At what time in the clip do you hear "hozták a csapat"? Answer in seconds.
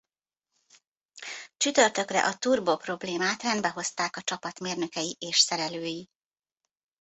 3.69-4.59